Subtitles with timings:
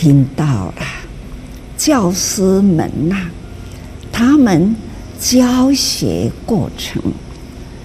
[0.00, 0.82] 听到了
[1.76, 3.30] 教师们呐、
[4.10, 4.74] 他们
[5.20, 7.02] 教学过程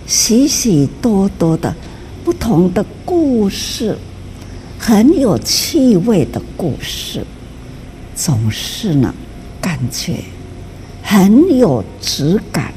[0.07, 1.75] 许许多多的
[2.23, 3.97] 不同的故事，
[4.79, 7.25] 很有趣味的故事，
[8.15, 9.13] 总是呢，
[9.59, 10.23] 感觉
[11.03, 12.73] 很有质感。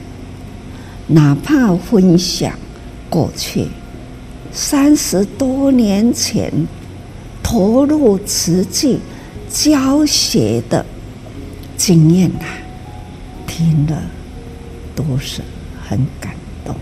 [1.06, 2.52] 哪怕分享
[3.08, 3.68] 过去
[4.50, 6.52] 三十多年前
[7.40, 8.98] 投入瓷器
[9.50, 10.84] 教学的
[11.76, 12.44] 经验呐，
[13.46, 14.02] 听了
[14.94, 15.40] 都是
[15.82, 16.34] 很感
[16.64, 16.74] 动。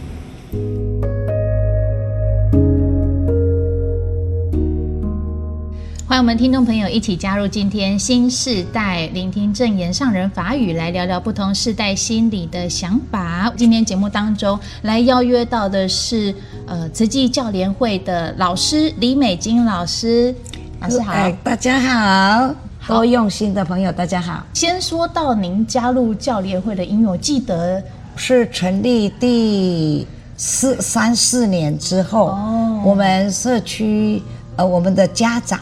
[6.09, 13.53] 欢迎我们听众朋友一起加入今天新世代，聆听证言上人法语，来聊聊不同世代心理的想法。
[13.57, 16.35] 今天节目当中来邀约到的是
[16.67, 20.35] 呃慈济教联会的老师李美金老师，
[20.81, 22.55] 老师好，哎，大家好，
[22.87, 24.45] 多用心的朋友大家好。
[24.53, 27.83] 先说到您加入教练会的因缘，我记得
[28.15, 34.23] 是成立第四三四年之后，哦，我们社区
[34.57, 35.59] 呃我们的家长。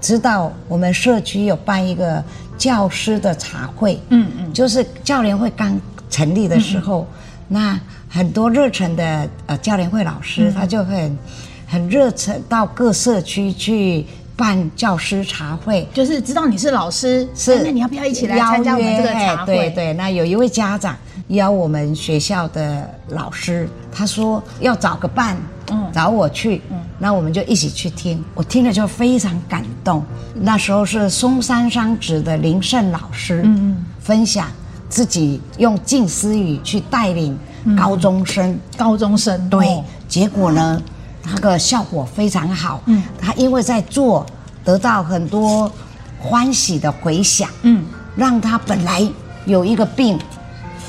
[0.00, 2.22] 知道我们社区有办一个
[2.58, 7.06] 教师的茶会，嗯嗯，就是教练会刚成立的时候，
[7.48, 11.18] 那很多热忱的呃教练会老师，嗯、他就很
[11.66, 14.04] 很热忱到各社区去
[14.36, 19.54] 办教师茶会，就是知道你是老师，是那你要不要一起来参加我们这个茶会？
[19.54, 20.96] 对对，那有一位家长
[21.28, 25.36] 邀我们学校的老师，他说要找个伴。
[25.70, 28.22] 嗯，找我去，嗯，那我们就一起去听。
[28.34, 30.04] 我听了就非常感动。
[30.34, 34.46] 那时候是松山商职的林胜老师，嗯嗯，分享
[34.90, 37.34] 自己用静思语去带领
[37.78, 40.82] 高中生，嗯、高中生对、哦，结果呢，
[41.24, 42.80] 那个效果非常好。
[42.86, 44.24] 嗯，他因为在做，
[44.64, 45.70] 得到很多
[46.20, 47.48] 欢喜的回响。
[47.62, 47.84] 嗯，
[48.16, 49.06] 让他本来
[49.46, 50.18] 有一个病，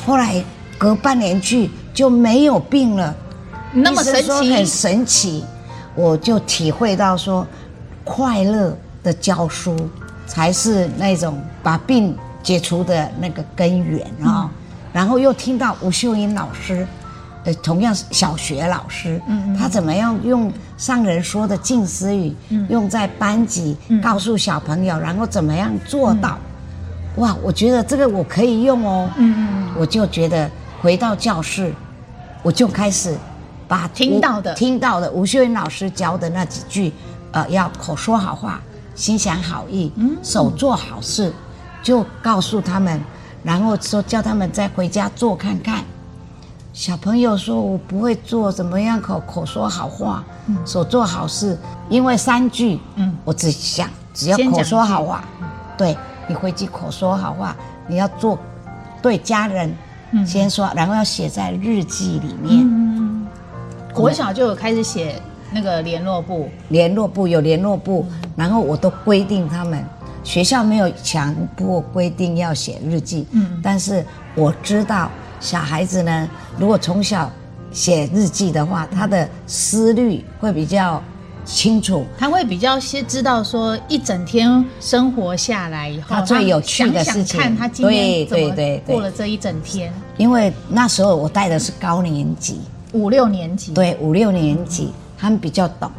[0.05, 0.43] 后来
[0.77, 3.15] 隔半年去就没有病了。
[3.73, 5.43] 那么神奇，很神奇，
[5.95, 7.45] 我就体会到说，
[8.03, 9.75] 快乐的教书
[10.25, 14.49] 才是那种把病解除的那个根源啊。
[14.93, 16.87] 然后又听到吴秀英老师，
[17.45, 26.37] 呃，同样是小学老师，嗯，他怎么样用上人说的近思语，嗯用在班级告诉小朋友，然后怎么样做到？
[27.17, 30.49] 哇，我觉得这个我可以用哦，嗯嗯，我就觉得
[30.81, 31.73] 回到教室，
[32.43, 33.15] 我就开始。
[33.67, 36.93] 把听到的听到的吴秀英老师教的那几句，
[37.31, 38.61] 呃，要口说好话，
[38.93, 41.33] 心想好意，嗯，手做好事，
[41.81, 43.01] 就告诉他们，
[43.41, 45.83] 然后说叫他们再回家做看看。
[46.75, 51.57] 小朋友说：“我不会做，怎么样口口说好话，嗯，手做好事？
[51.87, 55.23] 因为三句，嗯，我只想只要口说好话，
[55.77, 55.97] 对，
[56.27, 57.55] 你回去口说好话，
[57.87, 58.37] 你要做
[59.01, 59.73] 对家人，
[60.11, 62.67] 嗯，先说，然后要写在日记里面。
[62.67, 63.25] 嗯”
[63.95, 65.15] 国小就有开始写
[65.53, 68.05] 那个联络簿，联络簿有联络簿，
[68.35, 69.81] 然后我都规定他们
[70.25, 74.05] 学校没有强迫规定要写日记，嗯，但是
[74.35, 75.09] 我知道
[75.39, 77.31] 小孩子呢，如果从小
[77.71, 81.01] 写日记的话，他的思虑会比较
[81.45, 89.93] 清楚，他会比较先知道说一整天生活下来以后，他最有趣的事情，看他今天怎么过了这一整天。
[90.17, 92.59] 因为那时候我带的是高年级。
[92.93, 95.91] 五六年级，对，五六年级，他们比较懂。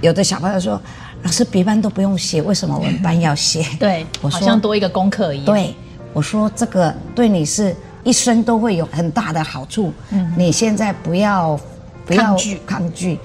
[0.00, 0.82] 有的小朋友说
[1.22, 5.46] ：“老师，别班都不用写，为什么我们班要写？”对，我说好像多一个功课一样。
[5.46, 5.72] 对，
[6.12, 9.92] 我说这个对你是一生都会有很大的好处。
[10.10, 11.58] 嗯，你现在不要
[12.06, 13.18] 不要抗拒，抗拒，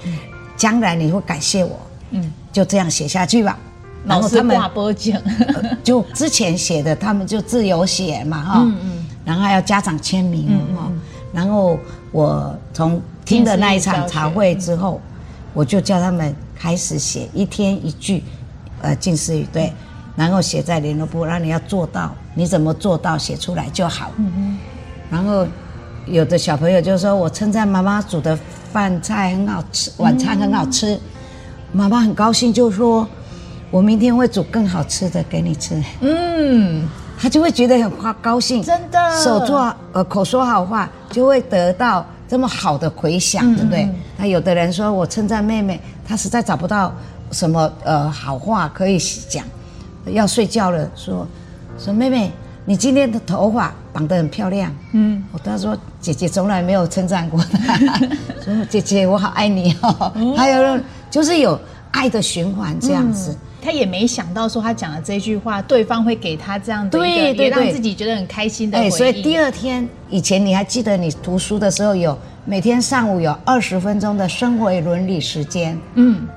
[0.56, 1.78] 将来你会感谢我。
[2.10, 3.58] 嗯，就这样写下去吧。
[4.04, 5.20] 然后他们挂波奖，
[5.82, 8.60] 就之前写的，他们就自由写嘛，哈。
[8.62, 9.06] 嗯嗯。
[9.24, 10.90] 然后还要家长签名，哈。
[11.32, 11.76] 然后
[12.12, 15.00] 我从听的那一场茶会之后，
[15.52, 18.22] 我就叫他们开始写一天一句，
[18.80, 19.72] 呃，近似语对，
[20.14, 24.12] 然后写在联络簿，让你要做到，你怎么做到写出来就好。
[24.16, 24.58] 嗯嗯，
[25.10, 25.46] 然后
[26.06, 28.38] 有的小朋友就说，我称赞妈妈煮的
[28.72, 30.98] 饭菜很好吃，晚餐很好吃，
[31.72, 33.06] 妈妈很高兴，就说
[33.70, 35.82] 我明天会煮更好吃的给你吃。
[36.00, 36.88] 嗯。
[37.18, 43.88] 他就会觉得很花高兴，真的，手做呃口说好话，就会得到这么好的回响，嗯、对不对？
[44.18, 46.94] 那有的人说我称赞妹妹，她实在找不到
[47.30, 48.98] 什么呃好话可以
[49.30, 49.42] 讲，
[50.04, 51.26] 要睡觉了，说
[51.78, 52.30] 说妹妹，
[52.66, 54.74] 你今天的头发绑得很漂亮。
[54.92, 57.78] 嗯，我他说姐姐从来没有称赞过她，
[58.44, 60.12] 说姐姐我好爱你哦。
[60.36, 60.78] 还有
[61.10, 61.58] 就是有
[61.92, 63.30] 爱的循环这样子。
[63.30, 63.36] 嗯。
[63.62, 68.88] 他也没想到说他讲的这句话，对方会给他这样的一个，对对对，让自己觉得很开心的回。
[68.90, 76.28] 所以第二天以前你还记得你读书的时候有每天上午有二十分钟的生活伦理时间，嗯，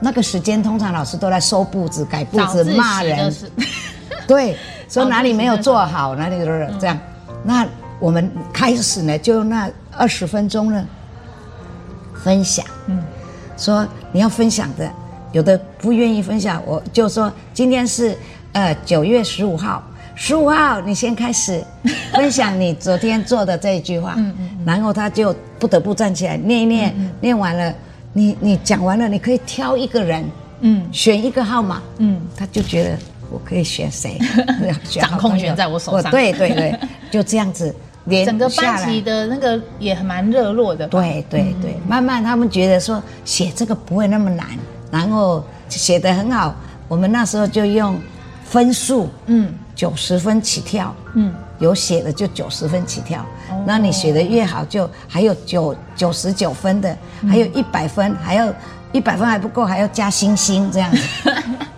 [0.00, 3.32] 那个时间通常老师都在收布子、改布子、骂人，
[4.26, 4.56] 对，
[4.92, 6.98] 说哪里没有做好，哪里都是这样。
[7.42, 7.66] 那
[7.98, 9.66] 我们开始呢，就用那
[9.96, 10.84] 二十分钟呢
[12.22, 13.02] 分享，嗯，
[13.56, 14.90] 说你要分享的。
[15.32, 18.14] 有的不愿意分享，我就说今天是
[18.52, 19.82] 呃九月十五号，
[20.14, 21.64] 十五号你先开始
[22.12, 27.74] 分享你昨天做的这一句话，嗯嗯，然后他就不得不站起来念一念，念完了，
[28.12, 30.22] 你你讲完了，你可以挑一个人，
[30.60, 32.98] 嗯，选一个号码，嗯，他就觉得
[33.32, 34.18] 我可以选谁，
[34.90, 36.78] 掌控权在我手上，对对对，
[37.10, 37.74] 就这样子
[38.04, 44.46] 连整个班级的那个也蛮热络的，对对对，慢慢他们觉得说写这个不会那么难。
[44.90, 46.54] 然后写得很好，
[46.86, 47.98] 我们那时候就用
[48.44, 58.52] 分数，嗯，九十分起跳，嗯，有写的就九十分起跳，哦、那你写的越好，就还有九九十九分的，嗯、还有一百分，还要
[58.92, 61.32] 一百分还不够，还要加星星这样子，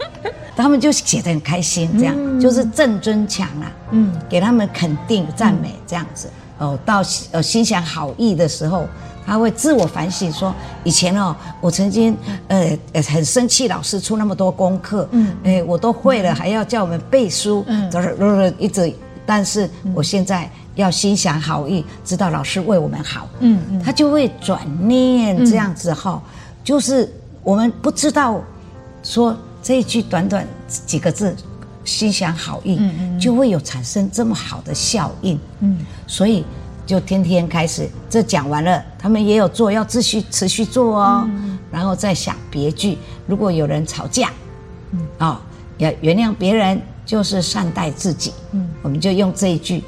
[0.57, 6.29] 他们就写得很开心，这样、嗯、就是正尊强啊，嗯，给他们肯定赞美这样子，
[6.59, 7.03] 哦，到
[7.33, 8.87] 呃心想好意的时候。
[9.27, 10.55] 他会自我反省说
[10.85, 12.15] ：“以前哦，我曾经
[12.47, 12.79] 呃
[13.09, 18.93] 很生气，老师出那么多功课，嗯，哎，我都会了，还要叫我们背书，嗯，就是一直，
[19.25, 26.23] 但是我现在要心想好意，知道老师为我们好，嗯嗯，他就会转念这样子哈，
[26.63, 27.11] 就是
[27.43, 28.39] 我们不知道
[29.03, 31.35] 说这一句短短几个字，
[31.85, 36.45] 心想好意，嗯嗯，就会有产生这么好的效应，嗯，所以。”
[36.87, 41.25] 就天天开始，这讲完了，他们也有做，要继续持续做哦。
[41.27, 44.31] 嗯、然后再想别句，如果有人吵架，
[44.91, 45.39] 嗯，哦，
[45.79, 49.83] 要原谅别人就是善待自己，嗯，我们就用这一句，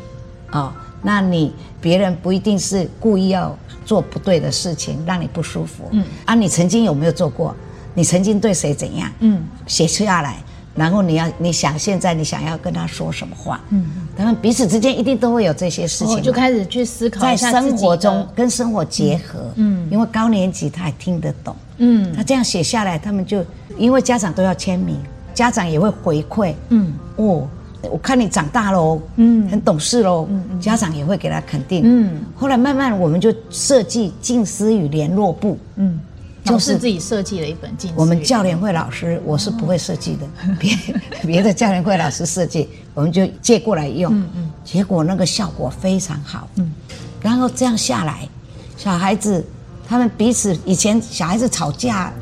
[0.52, 1.52] 哦，那你
[1.82, 7.54] 别人不一定是故意要做不对的事情让你不舒服，嗯，啊，你曾经有没有做过？
[7.96, 9.10] 你曾经对谁怎样？
[9.18, 10.36] 嗯，写下来。
[10.76, 13.58] 然后你要你想现在你想要跟他说什么话？
[13.70, 19.50] 嗯，他们彼此之间一定都会有这些事情，就开始去思考在生活中跟生活结合。
[19.54, 21.56] 嗯，因为高年级他也听得懂。
[21.78, 23.42] 嗯，他这样写下来，他们就
[23.78, 24.98] 因为家长都要签名，
[25.32, 26.52] 家长也会回馈。
[26.68, 27.48] 嗯，哦，
[27.90, 30.28] 我看你长大喽，嗯，很懂事喽。
[30.28, 31.80] 嗯，家长也会给他肯定。
[31.86, 35.56] 嗯，后来慢慢我们就设计近思语联络部。
[35.76, 35.98] 嗯。
[36.46, 37.92] 就是自己设计了一本经。
[37.96, 40.26] 我们教联会老师，我是不会设计的，
[40.58, 40.76] 别
[41.22, 44.12] 别的教联会老师设计，我们就借过来用。
[44.14, 44.52] 嗯嗯。
[44.64, 46.48] 结果那个效果非常好。
[46.56, 46.72] 嗯。
[47.20, 48.28] 然后这样下来，
[48.76, 49.44] 小孩子
[49.88, 52.12] 他们彼此以前小孩子吵架，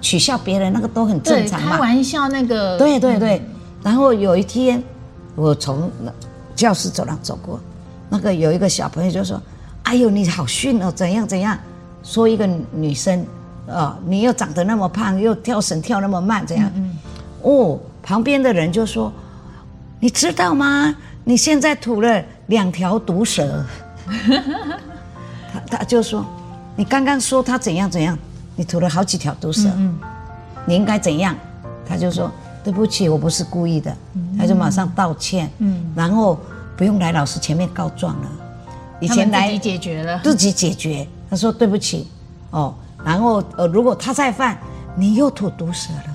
[0.00, 1.72] 取笑别人那个都很正常嘛。
[1.72, 2.78] 开玩笑那个。
[2.78, 3.42] 对对对。
[3.82, 4.82] 然后有一天，
[5.34, 5.90] 我从
[6.54, 7.58] 教室走廊走过，
[8.08, 9.42] 那个有一个小朋友就说
[9.82, 11.58] ：“哎呦，你好逊哦，怎样怎样？”
[12.04, 13.26] 说一个女生。
[13.72, 16.70] 哦，你又长得那么胖，又跳绳跳那么慢，这样？
[16.76, 16.98] 嗯嗯、
[17.42, 19.10] 哦，旁边的人就说
[19.98, 20.94] ：“你知道吗？
[21.24, 23.64] 你现在吐了两条毒蛇。
[25.52, 26.24] ”他他就说
[26.76, 28.18] ：“你刚刚说他怎样怎样，
[28.56, 29.70] 你吐了好几条毒蛇，
[30.66, 31.34] 你应该怎样？”
[31.88, 32.30] 他就说
[32.62, 33.96] ：“对不起，我不是故意的。
[34.14, 36.38] 嗯”他就马上道歉，嗯、然后
[36.76, 38.28] 不用来老师前面告状了。
[39.00, 41.06] 以前来自己解决了，自己解决。
[41.30, 42.08] 他说：“对不起，
[42.50, 44.58] 哦。”然后，呃，如果他再犯，
[44.96, 46.12] 你又吐毒舌了。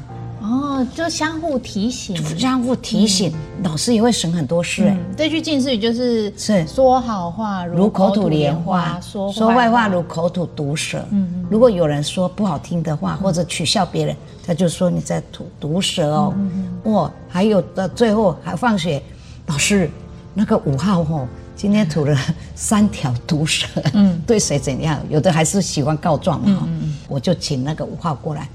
[0.49, 4.85] 哦，就相互提醒，相互提醒，嗯、老师也会省很多事。
[4.87, 10.99] 嗯、这句近似语就是：是说好话如口吐莲花，说说坏话如口吐毒舌。
[11.11, 11.45] 嗯嗯。
[11.49, 14.15] 如果有人说不好听的话，或者取笑别人，
[14.45, 16.33] 他就说你在吐毒舌哦。
[16.37, 16.51] 嗯
[16.85, 16.93] 嗯。
[16.93, 19.01] 哇，还有的最后还放学，
[19.47, 19.89] 老师
[20.33, 21.27] 那个五号哦。
[21.57, 22.15] 今天吐了
[22.53, 25.01] 三条毒蛇，嗯，对谁怎样？
[25.09, 28.47] 有的还是喜欢告状嘛，嗯嗯嗯，我就请那个五号过来，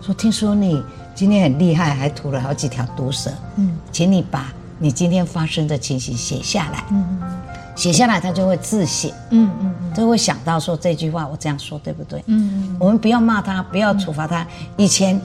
[0.00, 0.82] 说听说你
[1.14, 7.30] 今天很厉害，还吐了好几条毒蛇，嗯，请你把你今天发生的情形写下来，嗯嗯，
[7.76, 12.24] 写下来他就会自省，嗯嗯，就会想到说这句话我这样说对不对？
[12.28, 14.46] 嗯嗯，我们不要骂他，不要处罚他。
[14.78, 15.20] 以前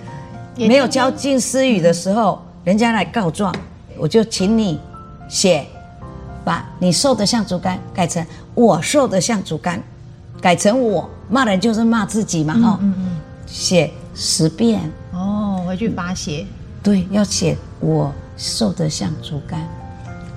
[0.58, 3.56] 没有教静思语的时候，人家来告状，
[3.98, 4.78] 我就请你
[5.30, 5.66] 写。
[6.44, 9.82] 把你瘦得像竹竿改成我瘦得像竹竿，
[10.42, 14.82] 改成我骂人就是骂自己嘛哈，嗯嗯嗯，写十遍。
[15.12, 16.46] 哦，回去罚写，
[16.82, 19.62] 对，要写我瘦得像竹竿，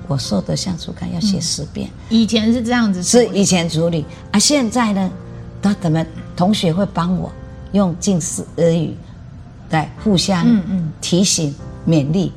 [0.07, 1.91] 我瘦得像竹竿，要写十遍。
[2.09, 4.05] 以前是这样子，是以前处理。
[4.31, 5.11] 啊，现在呢，
[5.61, 6.05] 他怎么
[6.37, 7.33] 同学会帮我
[7.73, 8.95] 用近似俄语，
[9.71, 10.93] 来互相嗯嗯。
[11.01, 11.55] 提醒
[11.87, 12.33] 勉励。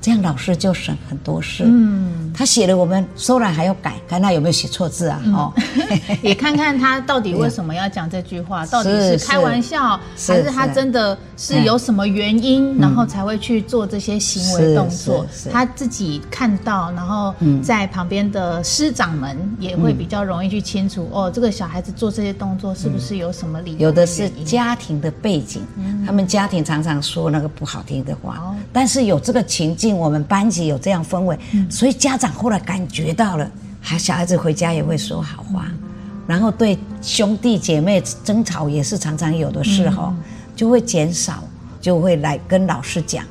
[0.00, 1.64] 这样老师就省很多事。
[1.66, 5.20] 嗯，他写了，我们收来还要改，看他有没有写错字啊？
[5.34, 5.52] 哦，
[6.22, 15.26] 也看看他到底为什么要讲这句话， 到底是开玩笑，还是他真的是有什么原因，然后才会去做这些行为动作。
[15.50, 23.88] 他自己看到，然后在旁边的师长们也会比较容易去清楚哦，这个小孩子做这些动作是不是有什么理由？
[23.88, 25.60] 有的是家庭的背景，
[26.06, 29.88] 他们家庭常常说那个不好听的话，但是有这个情境。
[29.98, 31.36] 我们班级有这样氛围，
[31.70, 35.66] 所以家长后来感觉到了，还小孩子回家也会说好话，
[36.26, 40.12] 然后对兄弟姐妹争吵也是常常有的时候，
[40.54, 41.42] 就会减少，
[41.80, 43.24] 就会来跟老师讲，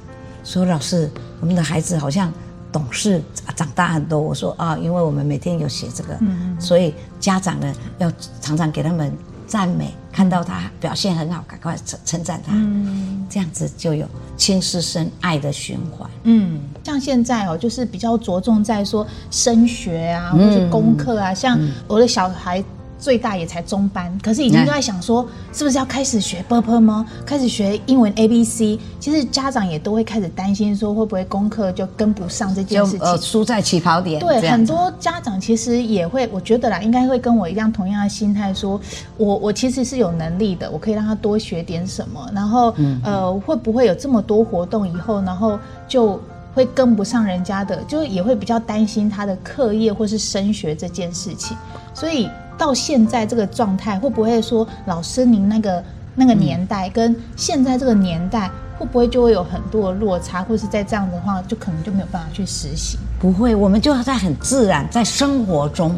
[0.44, 2.32] 说老师，我们的孩子好像
[2.72, 3.22] 懂事，
[3.56, 4.20] 长大很多。
[4.20, 6.18] 我说啊，因为我们每天有写这个，
[6.60, 8.12] 所以家长呢要
[8.42, 9.12] 常常给他们。
[9.48, 16.10] 赞美，看到他表现很好，赶快称称赞他，嗯，这样子就有亲师生爱的循环。
[16.24, 22.63] 嗯，像现在哦，就是比较着重在说升学啊，或者功课啊，像我的小孩。
[23.00, 27.06] 最大也才中班，可是已经都在想说，是不是要开始学 ㄅㄆ 吗？
[27.25, 28.80] 开始学英文 A B C。
[29.00, 34.20] 其实家长也都会开始担心，说会不会功课就跟不上这件事情，呃，输在起跑点。
[34.20, 38.80] 对，很多家长其实也会，我觉得啦，应该会跟我一样同样的心态，说
[39.16, 42.30] 我我其实是有能力的，我可以让他多学点什么。
[42.34, 42.74] 然后
[43.04, 46.20] 呃，会不会有这么多活动以后，然后就
[46.54, 51.56] 会跟不上人家的，就也会比较担心他的课业或是升学这件事情，
[51.94, 52.27] 所以。
[52.58, 55.84] 到现在这个状态，会不会说老师您那个
[56.16, 58.50] 那个年代跟现在这个年代，
[58.80, 63.00] 会不会就会有很多的落差，或是在这样的话，就可能就没有办法去实行？
[63.20, 65.96] 不会，我们就要在很自然在生活中，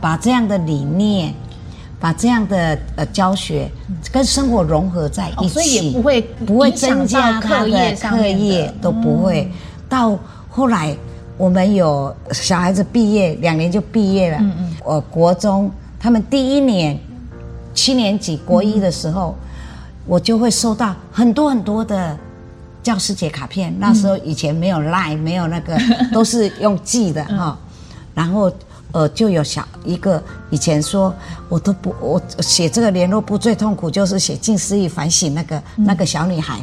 [0.00, 1.32] 把这样的理念，
[2.00, 3.70] 把这样的呃教学
[4.10, 9.48] 跟生活融合在一起，所以也不会不会增加课业课业都不会。
[9.88, 10.18] 到
[10.48, 10.96] 后来
[11.36, 15.70] 我们有小孩子毕业两年就毕业了，嗯嗯，我国中。
[16.02, 16.98] 他们第一年
[17.72, 19.36] 七年级国一的时候，
[20.04, 22.18] 我就会收到很多很多的
[22.82, 23.72] 教师节卡片。
[23.78, 25.78] 那时候以前没有 Line，没有那个，
[26.12, 27.56] 都是用寄的哈。
[28.14, 28.50] 然后
[28.90, 31.14] 呃，就有小一个以前说，
[31.48, 36.58] 我都不我写这个联络簿最痛苦就是写静思语反省那个那个小女孩。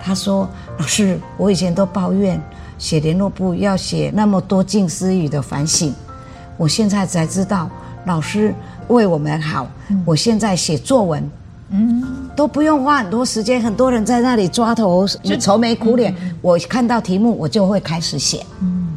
[0.00, 2.40] 她说：“老师，我以前都抱怨
[2.78, 5.92] 写联络簿要写那么多静思语的反省，
[6.56, 7.68] 我现在才知道。”
[8.06, 8.54] 老师
[8.88, 9.66] 为我们好，
[10.04, 11.30] 我现在写作文，
[11.70, 12.02] 嗯，
[12.34, 13.60] 都不用花很多时间。
[13.60, 15.06] 很多人在那里抓头，
[15.38, 16.14] 愁眉苦脸。
[16.40, 18.44] 我看到题目，我就会开始写。
[18.60, 18.88] 嗯，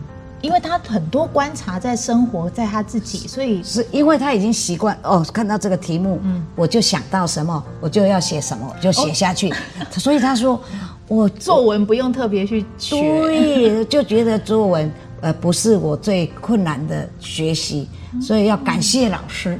[0.42, 9.54] 因为他很多观察在生活，在他自己，所以是因为他已经习惯哦，看到这个题目，嗯，我就想到什么，我就要写什么，就写下去。
[9.92, 10.60] 所以他说，
[11.08, 14.90] 我 作文不用特别去学，对，就觉得作文
[15.24, 17.88] 呃不是我最困难的学习。
[18.22, 19.60] 所以要感谢老师，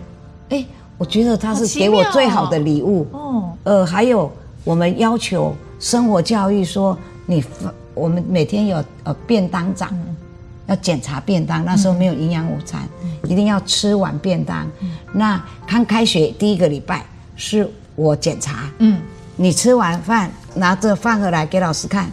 [0.50, 0.64] 哎，
[0.96, 3.08] 我觉得他是给我最好的礼物。
[3.12, 4.32] 哦，呃，还有
[4.64, 7.44] 我们要求生活教育说，你
[7.96, 9.92] 我们每天有呃便当长，
[10.68, 11.66] 要检查便当。
[11.66, 12.88] 那时候没有营养午餐，
[13.24, 14.70] 一定要吃完便当。
[15.12, 17.04] 那刚开学第一个礼拜
[17.36, 19.02] 是我检查，嗯，
[19.36, 22.08] 你吃完饭拿着饭盒来给老师看，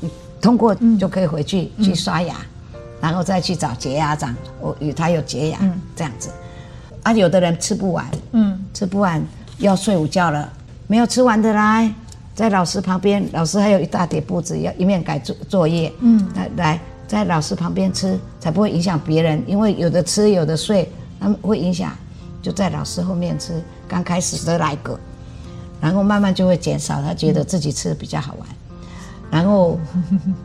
[0.00, 2.34] 你通过就可以回去去刷牙。
[3.02, 6.30] 然后再去找洁牙长，我与他有洁牙，嗯、这样子，
[7.02, 9.20] 啊，有的人吃不完，嗯，吃不完
[9.58, 10.48] 要睡午觉了，
[10.86, 11.92] 没有吃完的来，
[12.32, 21.92] 在老师旁边，老师还有一大叠簿子要一面改作作业，嗯，来来在老师旁边吃，才不会影响别人，因为有的吃有的睡，他们会影响，
[22.40, 24.96] 就在老师后面吃，刚开始的来个，
[25.80, 28.48] 然后慢慢就会减少，他觉得自己吃的比较好玩，
[29.28, 29.76] 然后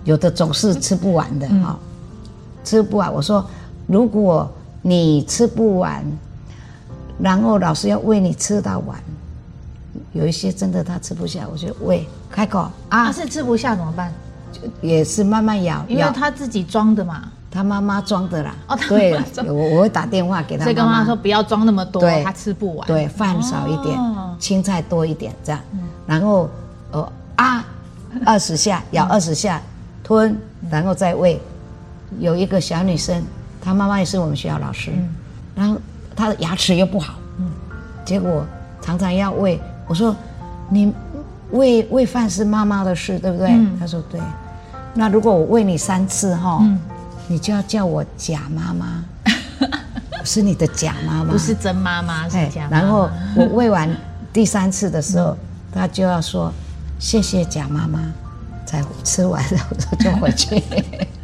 [0.05, 1.79] 有的总是吃不完的哈。
[1.79, 1.86] 嗯
[2.67, 3.45] 吃不完，我说，
[3.85, 6.03] 如果你吃不完，
[7.17, 8.99] 然后老师要喂你吃到完，
[10.11, 12.71] 有一些真的他吃不下，我就喂开口啊。
[12.89, 14.11] 他是吃不下怎么办？
[14.51, 17.31] 就也是慢慢咬，因为他自己装的嘛。
[17.49, 18.53] 他妈妈装的啦。
[18.67, 20.65] 哦，对，我我会打电话给他妈妈。
[20.65, 22.85] 所以跟妈妈说不要装那么多，对他吃不完。
[22.85, 25.61] 对，饭少一点，哦、青菜多一点，这样。
[26.05, 26.49] 然后
[26.91, 27.65] 呃啊，
[28.25, 29.61] 二十下咬二十下，
[30.03, 30.37] 吞，
[30.69, 31.41] 然后再喂。
[32.19, 33.23] 有一个小女生，
[33.61, 35.09] 她妈妈也是我们学校老师，嗯、
[35.55, 35.77] 然后
[36.15, 37.51] 她的牙齿又不好，嗯、
[38.05, 38.45] 结果
[38.81, 39.59] 常常要喂。
[39.87, 40.15] 我说
[40.69, 40.93] ：“你
[41.51, 43.47] 喂喂饭是妈妈的事，对不对？”
[43.79, 44.19] 她、嗯、说：“对。”
[44.93, 46.79] 那如果我喂你三次哈，嗯、
[47.27, 49.03] 你就要叫我假妈妈，
[50.25, 52.79] 是你的假妈妈，不是真妈妈，是假妈妈。
[52.79, 53.89] 然后我喂完
[54.33, 55.37] 第三次的时候，
[55.71, 56.51] 她、嗯、就要说
[56.99, 57.99] ：“谢谢假妈妈。”
[58.67, 60.61] 才吃完然后就回去。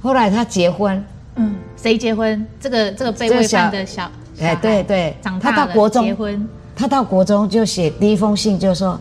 [0.00, 1.02] 后来他结婚，
[1.36, 2.46] 嗯，谁结婚？
[2.60, 8.98] 这个这个被喂饭的小，哎，对对，长大他到国中结婚，他到国中就写第一封信，就说：“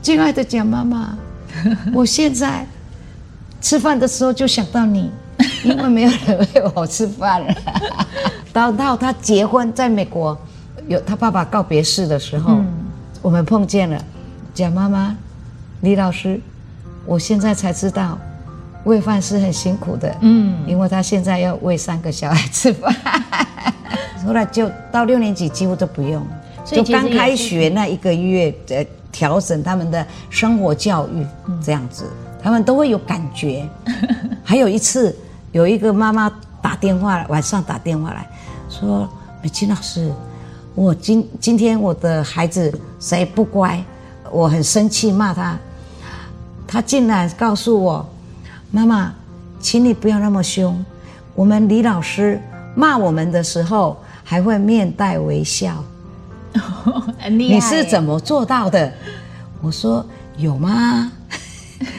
[0.00, 1.18] 亲爱的蒋妈妈，
[1.92, 2.64] 我现在
[3.60, 5.10] 吃饭的时候就想到你，
[5.64, 7.54] 因为没有人喂我吃饭了。
[8.52, 10.38] ”到到他结婚，在美国
[10.86, 12.66] 有他爸爸告别式的时候，嗯、
[13.20, 14.00] 我们碰见了
[14.54, 15.16] 蒋妈妈、
[15.80, 16.40] 李老师，
[17.04, 18.16] 我现在才知道。
[18.86, 22.94] 喂饭是很辛苦的，嗯，因为他现在要喂三个小孩吃饭，
[24.24, 26.24] 后来就到六年级几乎都不用，
[26.64, 31.26] 就刚开学那一个月，呃，调整他们的生活教育
[31.60, 32.04] 这样子，
[32.40, 33.68] 他们都会有感觉。
[34.44, 35.14] 还有一次，
[35.50, 36.30] 有一个妈妈
[36.62, 38.24] 打电话，晚上打电话来
[38.70, 39.08] 说
[39.42, 40.12] ：“美琴老师，
[40.76, 43.82] 我今今天我的孩子谁不乖，
[44.30, 45.58] 我很生气骂他，
[46.68, 48.08] 他竟然告诉我。”
[48.76, 49.10] 妈妈，
[49.58, 50.84] 请你不要那么凶。
[51.34, 52.38] 我们李老师
[52.74, 55.82] 骂我们的时候，还会面带微笑。
[57.30, 58.92] 你是怎么做到的？
[59.62, 60.04] 我说
[60.36, 61.10] 有吗？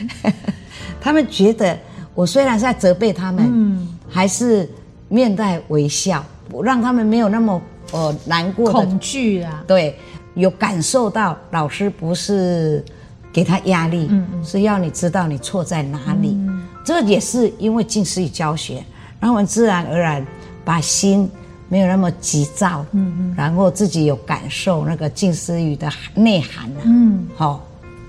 [1.02, 1.76] 他们觉得
[2.14, 4.70] 我虽然在责备他们，嗯、还是
[5.10, 6.24] 面带微笑，
[6.64, 7.60] 让他们没有那么
[7.92, 9.64] 呃难过、恐惧啊。
[9.66, 9.98] 对，
[10.36, 12.86] 有感受到老师不是
[13.34, 16.36] 给他压力，嗯嗯，是要你知道你错在哪里。
[16.36, 16.47] 嗯
[16.88, 18.76] 这也是因为静思语教学，
[19.20, 20.26] 然后我们自然而然
[20.64, 21.30] 把心
[21.68, 27.62] 没有那么急躁，嗯嗯，然后自己有感受那个近思语的内涵啊，嗯，好，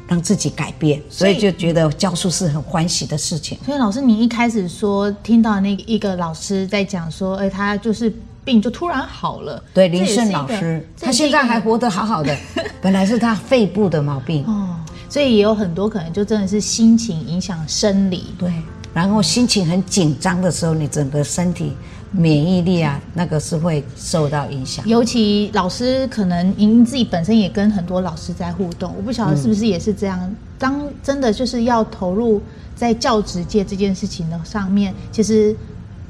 [0.06, 3.58] 让自己改变，所以就觉得教书是很欢喜的事情。
[3.66, 12.32] 所以老师，你一开始说听到那一个老师在讲说，哎，他就是病就突然好了，对，林胜老师，他现在还活得好好的，
[12.80, 14.67] 本来是他肺部的毛病哦。
[15.08, 18.52] 所以也有很多可能就真的是心情影响生理，对。
[18.94, 21.72] 然后心情很紧张的时候，你整个身体
[22.10, 24.84] 免疫力啊，那个是会受到影响。
[24.88, 30.18] 尤其老师可能您自己本身也跟很多老师在互动，我不晓得是不是也是这样。
[30.22, 32.42] 嗯、当真的就是要投入
[32.74, 35.54] 在教职界这件事情的上面，其实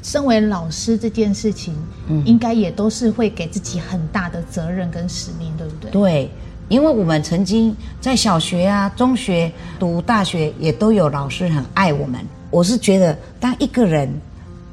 [0.03, 1.75] 身为老师这件事情，
[2.09, 5.91] 嗯，应该也都是会给自己很大的责任跟使命，对不对？
[5.91, 6.31] 对。
[6.69, 12.21] 因为我们曾经在小学啊、中学读大学，也都有老师很爱我们。
[12.51, 14.09] 我是觉得，当一个人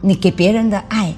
[0.01, 1.13] 你给别人的爱，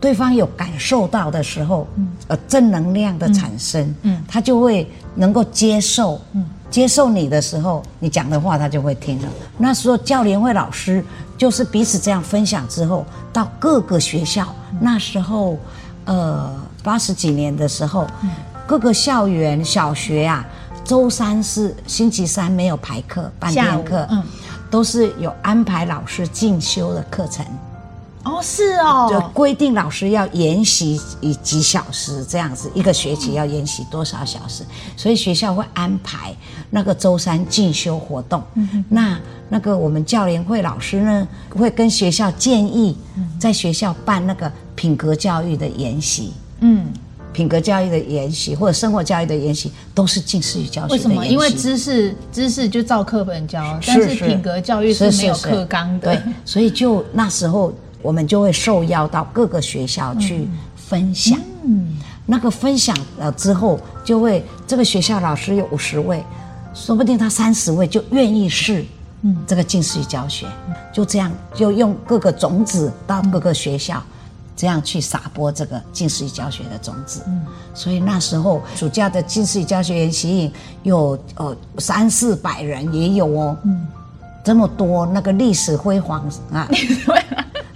[0.00, 1.88] 对方有感受到的时候，
[2.28, 9.28] 呃，正能量的产生，嗯，他就会能够接受，嗯，接受你的时候，你讲的话他就会听了。
[9.58, 11.04] 那时候教联会老师
[11.36, 15.58] 就是彼此这样分享之后，到各个学校，那时候，
[16.04, 16.52] 呃，
[16.84, 18.06] 八十几年的时候。
[18.72, 20.42] 各个校园小学、啊，
[20.82, 24.24] 周三是星期三没有排课，半天课，嗯，
[24.70, 27.44] 都是有安排老师进修的课程。
[28.24, 34.64] 哦，是哦，就规定老师要研习以几小时这样子，一个学期要研习多少小时，
[34.96, 36.34] 所以学校会安排
[36.70, 38.42] 那个周三进修活动。
[38.54, 42.96] 嗯，那那个我们教联会老师呢，会跟学校建议，
[43.38, 46.32] 在学校办那个品格教育的研习。
[46.60, 46.90] 嗯。
[47.32, 50.92] 品格教育的研习或者生活教育的研习，都是近似于教学。
[50.92, 51.26] 为什么？
[51.26, 56.14] 因为知识知识就照课本教，但是品格教育是没有课纲的。
[56.14, 61.38] 对，所以就那时候我们就会受邀到各个学校去分享。
[61.64, 66.22] 嗯，那个分享了之后，就会这个学校老师有五十位，
[66.74, 68.84] 说不定他三十位就愿意试。
[69.22, 70.46] 嗯，这个近似于教学，
[70.92, 74.02] 就这样就用各个种子到各个学校。
[74.54, 77.40] 这样去撒播这个近视语教学的种子，嗯，
[77.74, 83.86] 所以那时候暑假的近视语教学研习营有呃三四百人也有哦，嗯，
[84.44, 86.68] 这么多那个历史辉煌啊。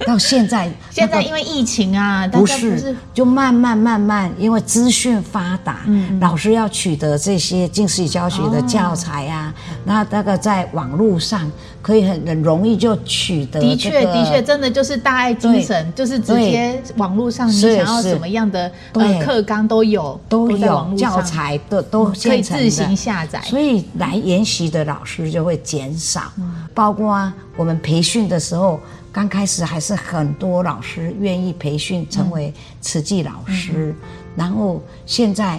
[0.07, 9.53] 到现在，现在因为疫情啊，不是，就慢慢慢慢，因为资讯发达，嗯，老师要取得这些近视语教学的教材啊，
[9.85, 11.51] 那那个在网络上
[11.87, 13.61] 可以很很容易就取得。
[13.61, 26.33] 的确，的确，真的就是大爱精神，就是直接网络上你想要什么样的呃课纲都有，都有教材都都可以自行下载，所以来研习的老师就会减少，
[26.75, 28.81] 包括我们培训的时候。
[29.13, 33.95] 刚开始还是很多老师愿意培训成为慈济老师，嗯、
[34.37, 35.59] 然后现在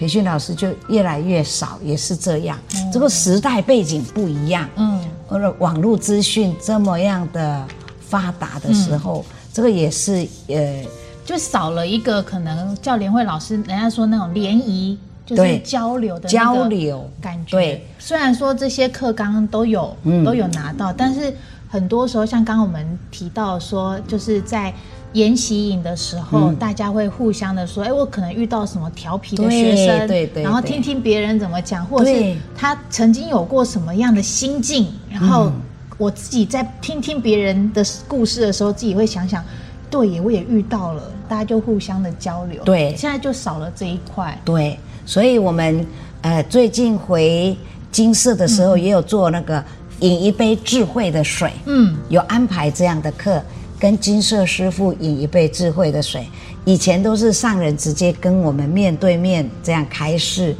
[0.00, 2.58] 培训老师就越来越少，也是这样。
[2.74, 7.66] 嗯、这个时代背景不一样，嗯，或者网络资讯这么样的
[8.00, 10.82] 发达的时候，嗯、这个也是呃，
[11.22, 14.98] 就少了一个可能教联会老师，人家说那种联谊。
[15.26, 17.56] 就是交流的交流感觉。
[17.56, 21.32] 对，虽然说这些课刚刚都有、嗯、都有拿到，但是
[21.68, 24.74] 很多时候像刚刚我们提到说，就是在
[25.12, 35.50] 研习营的时候、嗯，大家会互相的说，哎，我可能遇到什么调皮的学生，对对，对，然后听听别人怎么讲，或者是他曾经有过什么样的心境，然后
[35.98, 39.44] 我自己在听听别人的故事的时候，自己会想想。
[39.90, 42.62] 对也，我也遇到了，大家就互相的交流。
[42.62, 44.40] 对，现在就少了这一块。
[44.44, 45.84] 对，所以我们
[46.22, 47.56] 呃最近回
[47.90, 49.60] 金色的时候，也有做那个
[49.98, 51.50] 饮一杯智慧的水。
[51.66, 53.42] 嗯，有安排这样的课，
[53.80, 56.24] 跟金色师傅饮一杯智慧的水。
[56.66, 60.54] 以前都是上人直接跟我们面对面这样开示，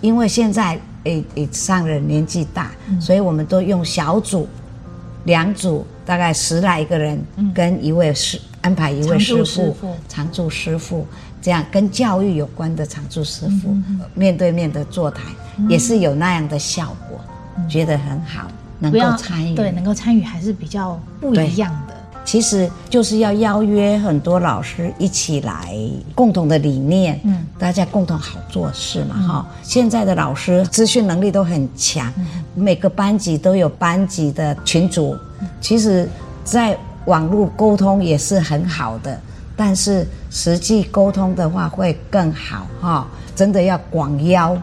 [0.00, 4.48] 因为现在诶诶上人年纪大，嗯，所以我们都用小组，
[5.24, 7.24] 两组大概十来个人，
[7.54, 8.40] 跟一位师。
[8.62, 9.76] 安排一位师傅，
[10.08, 11.06] 常驻师傅，
[11.40, 15.24] 这样跟教育有关的常驻师傅、嗯、面对面的座谈、
[15.58, 17.20] 嗯，也是有那样的效果，
[17.56, 18.48] 嗯、觉得很好，
[18.80, 21.85] 能够参与，对，能够参与还是比较不一样的。
[22.26, 25.74] 其实就是要邀约很多老师一起来，
[26.14, 29.56] 共同的理念，嗯，大家共同好做事嘛，哈、嗯。
[29.62, 36.06] 现在的老师资讯能力都很强、嗯，每个班级都有班级的群组，嗯、其实，
[36.44, 39.18] 在网络沟通也是很好的，
[39.54, 43.06] 但是实际沟通的话会更好哈！
[43.36, 44.60] 真的要广邀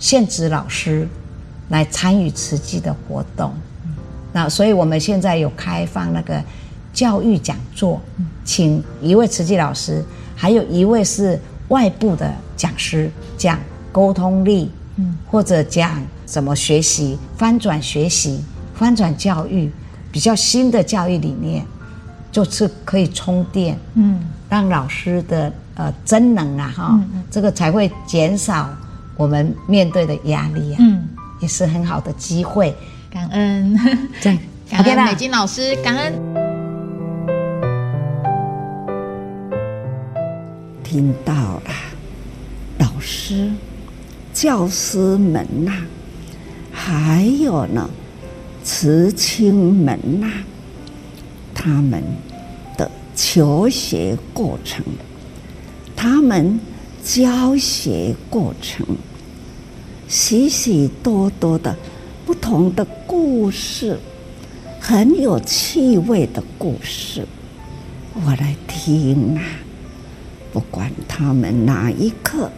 [0.00, 1.08] 现职老师
[1.68, 3.54] 来参与慈济的活动。
[4.32, 6.42] 那所以我们现在有开放那个
[6.96, 8.00] 教育讲座，
[8.42, 10.02] 请一位慈济老师，
[10.34, 13.60] 还有一位是外部的讲师讲
[13.92, 14.70] 沟通力，
[15.30, 18.42] 或者讲怎么学习翻转学习、
[18.74, 19.70] 翻转教育，
[20.10, 21.62] 比较新的教育理念。
[22.32, 28.68] 就是可以充电，嗯，让老师的呃真能啊哈、嗯，这个才会减少
[29.16, 31.08] 我们面对的压力啊，嗯，
[31.40, 32.76] 也是很好的机会。
[33.08, 33.74] 感恩，
[34.20, 36.45] 对， 感恩美金老师，感恩。
[40.88, 41.70] 听到了，
[42.78, 43.50] 老师、
[44.32, 45.72] 教师们呐、
[46.70, 47.90] 还有呢，
[48.62, 50.30] 慈亲们呐、
[51.52, 52.00] 他们
[52.76, 54.84] 的求学过程，
[55.96, 56.60] 他们
[57.02, 58.86] 教学过程，
[60.06, 61.76] 许许多多的
[62.24, 63.98] 不同的故事，
[64.78, 67.26] 很有趣味的故事，
[68.14, 69.42] 我来听啊！
[70.56, 72.50] 不管他们哪一课，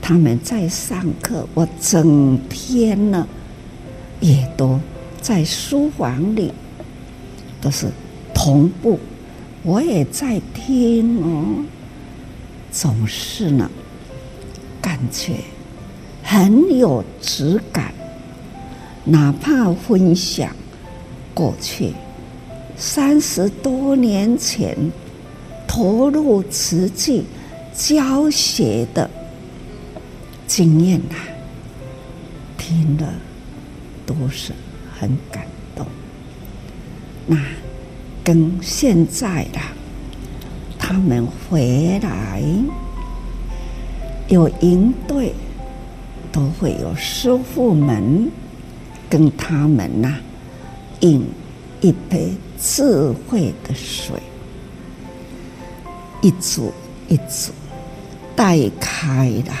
[0.00, 3.28] 他们在上课，我整天呢
[4.18, 4.80] 也都
[5.20, 6.50] 在书房里。
[7.60, 7.88] 都是
[8.34, 8.98] 同步，
[9.62, 11.66] 我也在听哦，
[12.72, 13.70] 总是呢，
[14.80, 15.34] 感觉
[16.22, 17.92] 很有质感。
[19.04, 20.48] 哪怕分享
[21.34, 21.92] 过去
[22.74, 24.74] 三十多年前
[25.74, 27.24] 投入慈济
[27.74, 29.10] 教学的
[30.46, 31.16] 经验呐，
[32.56, 33.12] 听了
[34.06, 34.52] 都是
[34.96, 35.84] 很感动。
[37.26, 37.36] 那
[38.22, 39.58] 跟现在的
[40.78, 42.40] 他们回来
[44.28, 45.34] 有营队，
[46.30, 48.30] 都会有师傅们
[49.10, 50.18] 跟他们呐
[51.00, 51.26] 饮
[51.80, 54.14] 一杯智慧的水，
[56.24, 56.72] 一组
[57.06, 57.52] 一组
[58.34, 59.52] 带开的，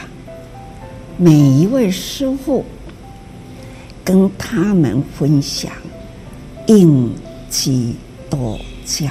[1.18, 2.64] 每一位师傅
[4.02, 5.70] 跟他们分享
[6.66, 7.12] 应。
[7.50, 7.94] 基
[8.28, 9.06] 督教。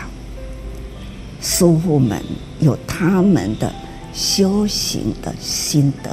[1.39, 2.21] 师傅们
[2.59, 3.73] 有他们的
[4.13, 6.09] 修行的心得。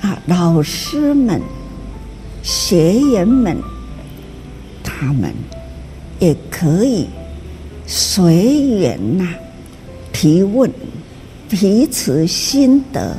[0.00, 1.42] 啊，老师们、
[2.42, 3.58] 学员们，
[4.82, 5.34] 他们
[6.18, 7.08] 也可以
[7.86, 9.28] 随缘呐。
[10.22, 10.70] 提问，
[11.48, 13.16] 彼此心得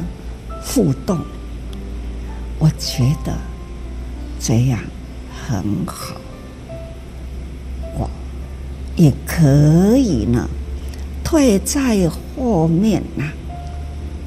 [0.63, 1.19] 互动，
[2.57, 3.33] 我觉得
[4.39, 4.79] 这样
[5.45, 6.15] 很好。
[7.97, 8.09] 我
[8.95, 10.47] 也可以呢，
[11.25, 13.25] 退在后面呐，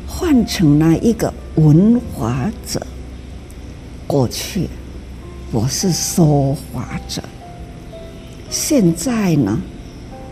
[0.07, 2.87] 换成了一个文化者。
[4.07, 4.69] 过去
[5.51, 7.23] 我是说法者，
[8.51, 9.59] 现在呢，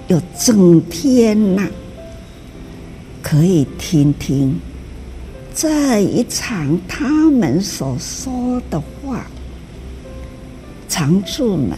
[0.09, 1.67] 又整天呐，
[3.35, 4.57] 可以听听
[5.53, 9.27] 这一场他们所说的话，
[10.89, 11.77] 常住们。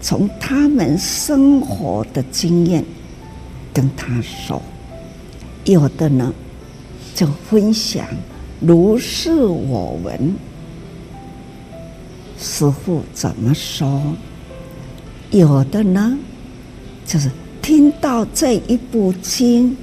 [0.00, 2.82] 从他们生活的经验
[3.74, 4.62] 跟他说，
[5.66, 6.32] 有的呢
[7.14, 8.06] 就分享
[8.58, 10.34] 如是我闻。
[12.38, 14.00] 师傅怎么说？
[15.30, 16.18] 有的呢，
[17.04, 19.76] 就是听到这一部经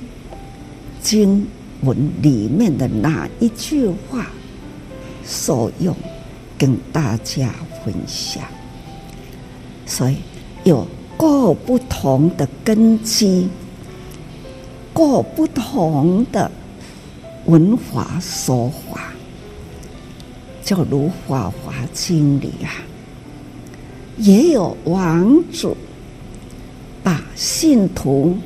[1.01, 1.45] 经
[1.81, 4.27] 文里面的哪一句话
[5.25, 5.95] 受用，
[6.57, 7.49] 跟大家
[7.83, 8.43] 分享。
[9.85, 10.17] 所以
[10.63, 10.87] 有
[11.17, 13.49] 各不同的根基，
[14.93, 16.49] 各不同的
[17.45, 19.11] 文化说法。
[20.63, 22.69] 就如《法华经》里啊，
[24.17, 25.75] 也有王主
[27.03, 28.37] 把信徒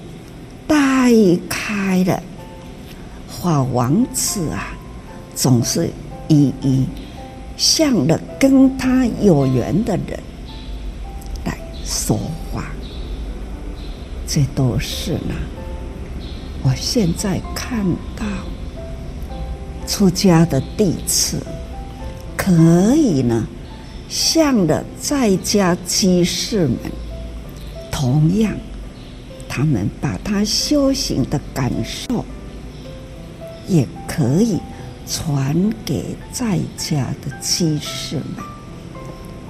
[0.65, 1.11] 带
[1.49, 2.23] 开了，
[3.45, 4.75] 法王子啊，
[5.35, 5.87] 总是
[6.27, 6.83] 一一
[7.55, 10.19] 向着跟他有缘的人
[11.45, 12.17] 来说
[12.51, 12.65] 话。
[14.25, 15.35] 这都是呢，
[16.63, 18.25] 我现在看到
[19.85, 21.39] 出家的弟子。
[22.35, 23.47] 可以呢，
[24.09, 26.77] 向着在家居士们，
[27.91, 28.53] 同样，
[29.47, 32.25] 他们把他修行的感受，
[33.67, 34.59] 也可以
[35.07, 38.25] 传给在家的居士们，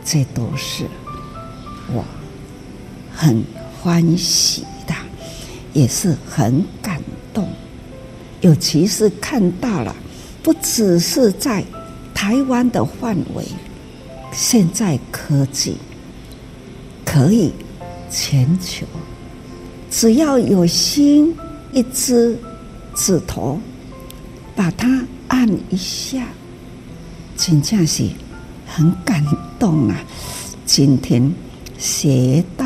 [0.03, 0.85] 这都是
[1.93, 2.03] 我
[3.13, 3.43] 很
[3.81, 4.93] 欢喜的，
[5.73, 7.01] 也是很感
[7.33, 7.47] 动，
[8.41, 9.95] 尤其是看到了，
[10.41, 11.63] 不只是在。
[12.17, 13.45] 台湾的范围，
[14.31, 15.75] 现在科技
[17.03, 17.51] 可以
[18.09, 18.87] 全球，
[19.91, 21.35] 只要有心
[21.71, 22.35] 一只
[22.95, 23.59] 指头，
[24.55, 26.25] 把它按一下，
[27.35, 28.09] 真正是
[28.65, 29.23] 很感
[29.59, 29.95] 动啊！
[30.65, 31.31] 今天
[31.77, 32.64] 学到。